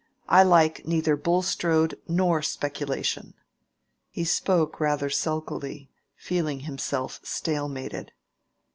[0.27, 3.35] "I like neither Bulstrode nor speculation."
[4.09, 8.11] He spoke rather sulkily, feeling himself stalemated.